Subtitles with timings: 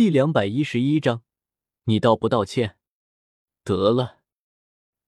[0.00, 1.24] 第两百一十一章，
[1.84, 2.78] 你道不道歉？
[3.62, 4.20] 得了。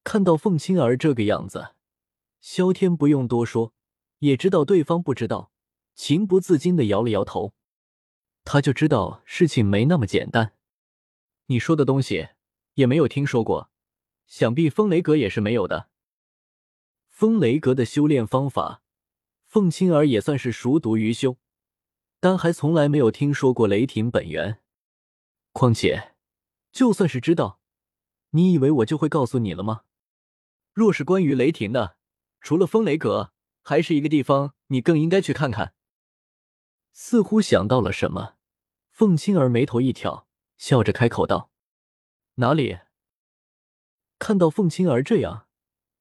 [0.05, 1.75] 看到凤青儿这个样子，
[2.43, 3.73] 萧天不用多说，
[4.19, 5.51] 也知道对方不知道，
[5.95, 7.55] 情不自禁的摇了摇头。
[8.45, 10.53] 他就知道事情没那么简单。
[11.47, 12.29] 你说的东西
[12.75, 13.71] 也没有听说过，
[14.27, 15.89] 想必风雷阁也是没有的。
[17.09, 18.83] 风雷阁的修炼方法，
[19.47, 21.39] 凤青儿也算是熟读于修，
[22.21, 24.59] 但还从来没有听说过雷霆本源。
[25.53, 26.15] 况且，
[26.73, 27.61] 就算是知道，
[28.31, 29.83] 你以为我就会告诉你了吗？
[30.73, 31.97] 若是关于雷霆的，
[32.41, 33.33] 除了风雷阁，
[33.63, 35.75] 还是一个地方你更应该去看看。
[36.93, 38.37] 似乎想到了什么，
[38.91, 41.51] 凤青儿眉头一挑，笑着开口道
[42.37, 42.79] ：“哪里？”
[44.19, 45.47] 看到凤青儿这样，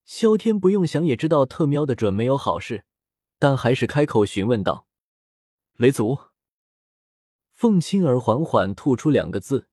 [0.05, 2.85] 萧天不用想也知道特喵的准没有好事，
[3.37, 4.87] 但还是开口询问道
[5.75, 6.19] ：“雷族。”
[7.61, 9.67] 凤青儿缓缓吐出两个字，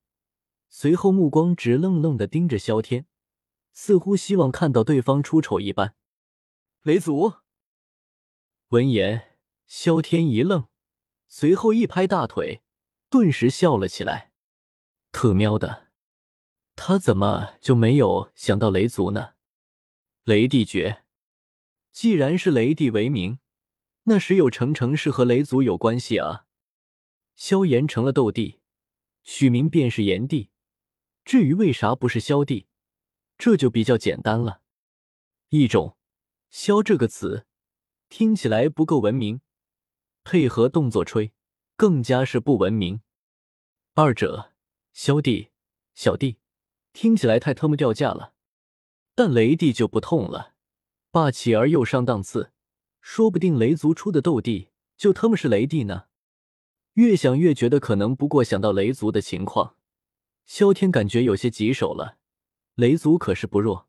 [0.69, 3.06] 随后目光直愣愣的盯着萧天，
[3.72, 5.95] 似乎希望看到对方出丑一般。
[6.83, 7.36] 雷族。
[8.69, 10.67] 闻言，萧天一愣，
[11.28, 12.61] 随后一拍大腿，
[13.08, 14.33] 顿时笑了起来。
[15.11, 15.89] 特喵的，
[16.77, 19.30] 他怎么就没有想到雷族呢？
[20.25, 21.05] 雷帝诀，
[21.91, 23.39] 既然是雷帝为名，
[24.02, 26.45] 那十有成成是和雷族有关系啊。
[27.39, 28.58] 萧炎成了斗帝，
[29.22, 30.50] 取名便是炎帝。
[31.25, 32.67] 至于为啥不是萧帝，
[33.39, 34.61] 这就比较简单了。
[35.50, 35.97] 一种
[36.50, 37.47] “萧”这个词
[38.08, 39.41] 听起来不够文明，
[40.25, 41.33] 配合动作吹，
[41.77, 43.03] 更加是不文明。
[43.95, 44.52] 二者
[44.92, 45.50] “萧帝
[45.95, 46.39] ”“小弟”
[46.92, 48.34] 听起来太他妈掉价了。
[49.14, 50.55] 但雷帝就不痛了，
[51.12, 52.50] 霸气而又上档次，
[53.00, 56.06] 说不定雷族出的斗帝就他妈是雷帝呢。
[56.99, 59.77] 越想越觉得可能不过，想到雷族的情况，
[60.45, 62.19] 萧天感觉有些棘手了。
[62.75, 63.87] 雷族可是不弱，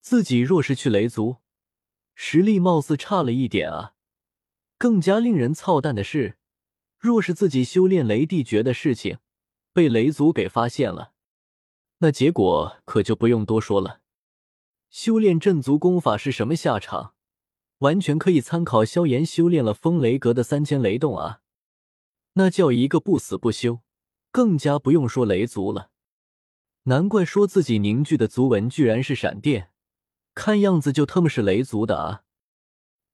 [0.00, 1.38] 自己若是去雷族，
[2.14, 3.94] 实力貌似差了一点啊。
[4.78, 6.36] 更加令人操蛋的是，
[6.96, 9.18] 若是自己修炼雷帝诀的事情
[9.72, 11.14] 被雷族给发现了，
[11.98, 14.02] 那结果可就不用多说了。
[14.90, 17.14] 修炼镇族功法是什么下场，
[17.78, 21.40] 完全可以参考萧炎修炼了风雷阁的三千雷动啊。
[22.34, 23.80] 那叫一个不死不休，
[24.30, 25.90] 更加不用说雷族了。
[26.84, 29.70] 难怪说自己凝聚的族纹居然是闪电，
[30.34, 32.24] 看样子就他妈是雷族的啊！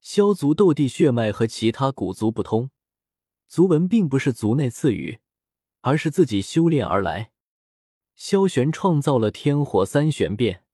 [0.00, 2.70] 萧族斗帝血脉和其他古族不通，
[3.46, 5.18] 族纹并不是族内赐予，
[5.80, 7.32] 而是自己修炼而来。
[8.14, 10.64] 萧玄创造了天火三玄变，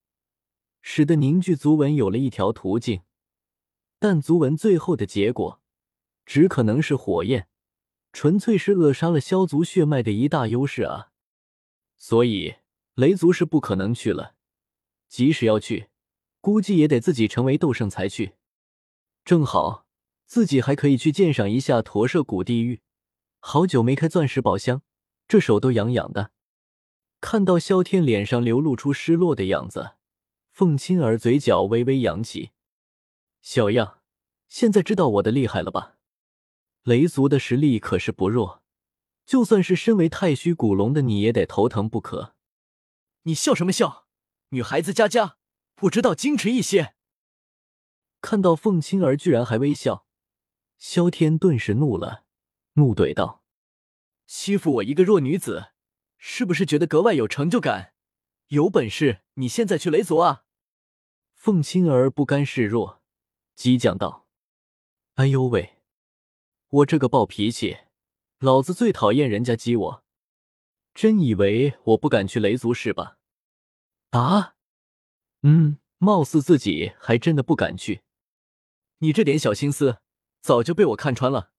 [0.82, 3.00] 使得凝聚族纹有了一条途径，
[3.98, 5.60] 但族纹最后的结果
[6.24, 7.48] 只可能是火焰。
[8.14, 11.10] 纯粹是扼杀了萧族血脉的一大优势啊！
[11.96, 12.54] 所以
[12.94, 14.36] 雷族是不可能去了，
[15.08, 15.88] 即使要去，
[16.40, 18.34] 估计也得自己成为斗圣才去。
[19.24, 19.86] 正好
[20.26, 22.82] 自己还可以去鉴赏一下驼舍古地狱，
[23.40, 24.82] 好久没开钻石宝箱，
[25.26, 26.30] 这手都痒痒的。
[27.20, 29.94] 看到萧天脸上流露出失落的样子，
[30.52, 32.52] 凤青儿嘴角微微扬起
[33.42, 33.98] ：“小样，
[34.48, 35.93] 现在知道我的厉害了吧？”
[36.84, 38.62] 雷族的实力可是不弱，
[39.24, 42.36] 就算是身为太虚古龙的你也得头疼不可。
[43.22, 44.06] 你笑什么笑？
[44.50, 45.38] 女孩子家家
[45.74, 46.94] 不知道矜持一些。
[48.20, 50.06] 看到凤青儿居然还微笑，
[50.76, 52.24] 萧天顿时怒了，
[52.74, 53.42] 怒怼道
[54.28, 55.72] ：“欺负我一个弱女子，
[56.18, 57.94] 是不是觉得格外有成就感？
[58.48, 60.44] 有本事你现在去雷族啊！”
[61.32, 63.02] 凤青儿不甘示弱，
[63.54, 64.28] 激将道
[65.16, 65.70] ：“哎呦喂！”
[66.74, 67.78] 我这个暴脾气，
[68.40, 70.04] 老子最讨厌人家激我。
[70.92, 73.16] 真以为我不敢去雷族是吧？
[74.10, 74.56] 啊，
[75.42, 78.02] 嗯，貌似自己还真的不敢去。
[78.98, 80.00] 你这点小心思，
[80.40, 81.52] 早就被我看穿了。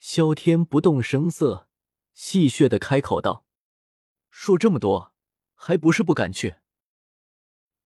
[0.00, 1.68] 萧天不动声色，
[2.14, 3.44] 戏谑的开口道
[4.30, 5.12] ：“说这么多，
[5.54, 6.54] 还不是不敢去？”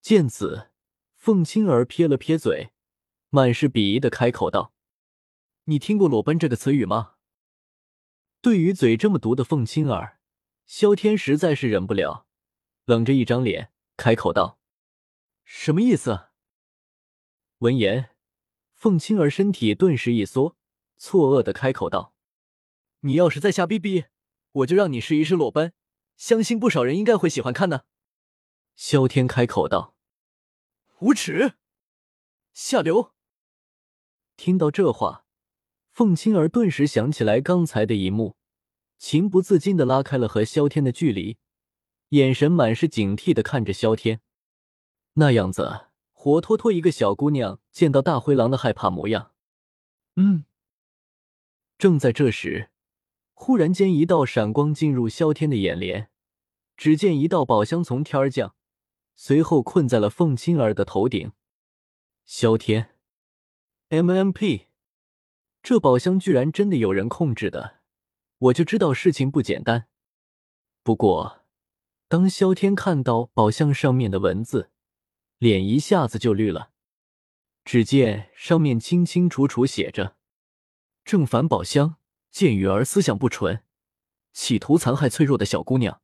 [0.00, 0.70] 见此，
[1.16, 2.70] 凤青儿撇了撇嘴，
[3.30, 4.72] 满是鄙夷的开口道。
[5.64, 7.14] 你听过“裸奔”这个词语吗？
[8.40, 10.18] 对于嘴这么毒的凤青儿，
[10.66, 12.26] 萧天实在是忍不了，
[12.84, 14.58] 冷着一张脸开口道
[15.44, 16.30] ：“什么意思？”
[17.58, 18.16] 闻言，
[18.74, 20.56] 凤青儿身体顿时一缩，
[20.96, 22.12] 错愕的开口道
[23.00, 24.06] ：“你要是再瞎逼逼，
[24.50, 25.72] 我就让你试一试裸奔，
[26.16, 27.86] 相信不少人应该会喜欢看的。”
[28.74, 29.94] 萧天开口道
[30.98, 31.54] ：“无耻，
[32.52, 33.12] 下流！”
[34.36, 35.24] 听到这话。
[35.92, 38.36] 凤青儿顿时想起来刚才的一幕，
[38.96, 41.36] 情不自禁的拉开了和萧天的距离，
[42.08, 44.22] 眼神满是警惕的看着萧天，
[45.14, 49.32] 那样子活脱脱一个小姑娘见到大灰狼的害怕模样。
[50.16, 50.46] 嗯。
[51.76, 52.70] 正在这时，
[53.34, 56.08] 忽然间一道闪光进入萧天的眼帘，
[56.76, 58.54] 只见一道宝箱从天而降，
[59.14, 61.32] 随后困在了凤青儿的头顶。
[62.24, 62.94] 萧天
[63.90, 64.66] ，MMP，
[65.62, 67.80] 这宝箱居然真的有人控制的，
[68.38, 69.86] 我就知道事情不简单。
[70.82, 71.44] 不过，
[72.08, 74.72] 当萧天看到宝箱上面的文字，
[75.38, 76.72] 脸一下子就绿了。
[77.64, 80.16] 只见上面清清楚楚写着。
[81.04, 81.96] 正反宝箱，
[82.32, 83.62] 见雨儿思想不纯，
[84.32, 86.02] 企图残害脆弱的小姑娘，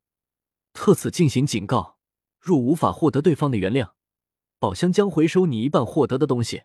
[0.71, 1.97] 特此进行警告。
[2.39, 3.91] 若无法获得对方的原谅，
[4.57, 6.63] 宝箱将回收你一半获得的东西。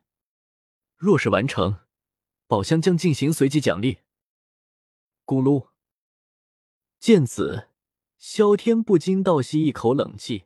[0.97, 1.81] 若是完成，
[2.47, 3.99] 宝箱将进行随机奖励。
[5.25, 5.69] 咕噜。
[7.01, 7.69] 见此，
[8.19, 10.45] 萧天不禁倒吸一口冷气，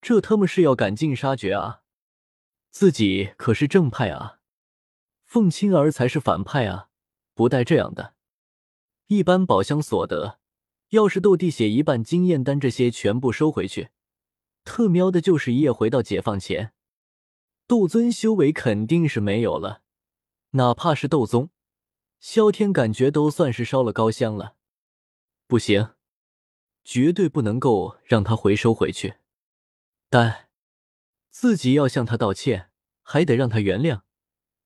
[0.00, 1.82] 这他妈是要赶尽杀绝啊！
[2.70, 4.40] 自己可是正派啊！
[5.24, 6.90] 凤青儿才是反派啊！
[7.34, 8.14] 不带这样的。
[9.06, 10.38] 一般宝箱所得，
[10.90, 13.88] 要是斗帝血一半、经验丹这些全部收回去，
[14.64, 16.74] 特喵的就是一夜回到解放前。
[17.66, 19.82] 斗尊修为肯定是没有了，
[20.56, 21.50] 哪怕是斗宗，
[22.18, 24.56] 萧天感觉都算是烧了高香了。
[25.46, 25.90] 不行，
[26.82, 29.16] 绝对不能够让他回收回去。
[30.08, 30.48] 但
[31.28, 32.70] 自己要向他道歉，
[33.02, 34.00] 还得让他原谅。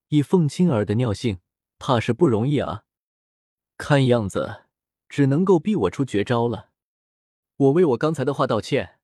[0.08, 1.40] 以凤青儿的尿性，
[1.80, 2.84] 怕是不容易啊！
[3.76, 4.66] 看样子
[5.08, 6.70] 只能够逼我出绝招了。
[7.56, 9.00] 我为我刚才的话道歉，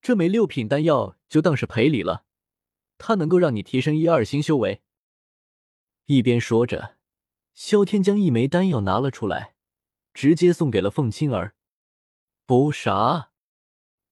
[0.00, 2.24] 这枚六品丹药就当是赔礼了。
[2.98, 4.82] 它能够让你提升一二星修为。
[6.12, 6.96] 一边说着，
[7.54, 9.54] 萧天将一枚丹药拿了出来，
[10.12, 11.54] 直接送给了凤青儿。
[12.46, 13.30] 不啥？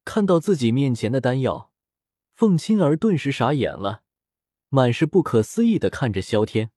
[0.05, 1.73] 看到自己面前的丹药，
[2.37, 4.05] 凤青儿顿时傻眼了。
[4.69, 6.71] 满是不可思议的看着萧天，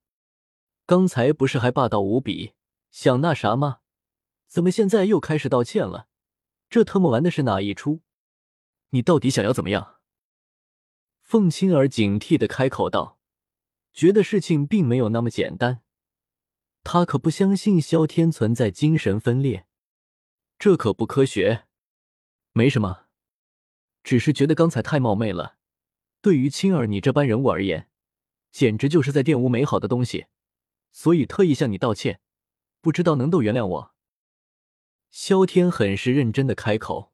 [0.87, 2.53] 刚才不是还霸道无比，
[2.89, 3.81] 想那啥吗？
[4.47, 6.07] 怎么现在又开始道歉了？
[6.67, 8.01] 这特么玩的是哪一出？
[8.89, 9.97] 你到底想要怎么样？
[11.21, 13.19] 凤青儿警惕的开口道，
[13.93, 15.81] 觉得事情并没有那么简单。
[16.83, 19.67] 他可不相信萧天存在精神分裂，
[20.57, 21.65] 这可不科学。
[22.53, 23.05] 没什么，
[24.03, 25.57] 只是觉得刚才太冒昧了。
[26.21, 27.87] 对于青儿你这般人物而言，
[28.51, 30.25] 简直就是在玷污美好的东西，
[30.91, 32.19] 所以特意向你道歉，
[32.81, 33.95] 不知道能够原谅我？
[35.09, 37.13] 萧天很是认真的开口。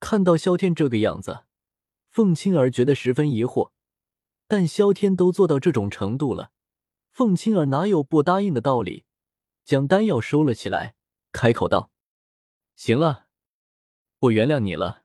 [0.00, 1.44] 看到萧天这个样子，
[2.08, 3.72] 凤青儿觉得十分疑惑，
[4.48, 6.50] 但萧天都做到这种程度了，
[7.12, 9.04] 凤青儿哪有不答应的道理？
[9.64, 10.96] 将丹药收了起来，
[11.30, 11.92] 开口道
[12.74, 13.28] ：“行了，
[14.18, 15.04] 我原谅你了。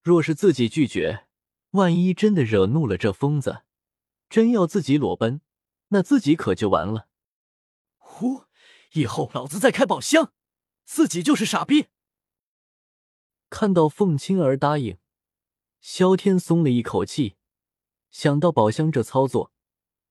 [0.00, 1.26] 若是自己拒绝。”
[1.72, 3.62] 万一真的惹怒了这疯子，
[4.28, 5.40] 真要自己裸奔，
[5.88, 7.08] 那自己可就完了。
[7.96, 8.44] 呼！
[8.92, 10.34] 以后老子再开宝箱，
[10.84, 11.86] 自己就是傻逼。
[13.48, 14.98] 看到凤青儿答应，
[15.80, 17.36] 萧天松了一口气。
[18.12, 19.50] 想到宝箱这操作，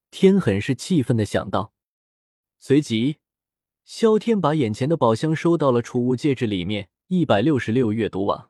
[0.09, 1.73] 天很是气愤的想到。
[2.59, 3.17] 随即，
[3.85, 6.89] 萧天把眼前的宝箱收到了储物戒指里面。
[7.07, 8.49] 一百六十六阅读网。